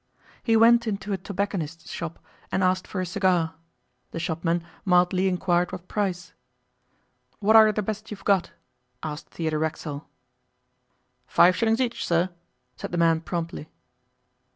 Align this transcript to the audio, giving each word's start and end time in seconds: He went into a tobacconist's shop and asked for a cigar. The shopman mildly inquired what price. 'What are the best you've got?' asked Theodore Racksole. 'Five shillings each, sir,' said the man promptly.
He 0.41 0.57
went 0.57 0.87
into 0.87 1.13
a 1.13 1.17
tobacconist's 1.19 1.91
shop 1.91 2.17
and 2.51 2.63
asked 2.63 2.87
for 2.87 3.01
a 3.01 3.05
cigar. 3.05 3.53
The 4.09 4.19
shopman 4.19 4.63
mildly 4.83 5.27
inquired 5.27 5.71
what 5.71 5.87
price. 5.87 6.33
'What 7.39 7.55
are 7.55 7.71
the 7.71 7.83
best 7.83 8.09
you've 8.09 8.25
got?' 8.25 8.49
asked 9.03 9.29
Theodore 9.29 9.59
Racksole. 9.59 10.07
'Five 11.27 11.55
shillings 11.55 11.79
each, 11.79 12.03
sir,' 12.03 12.31
said 12.77 12.91
the 12.91 12.97
man 12.97 13.21
promptly. 13.21 13.69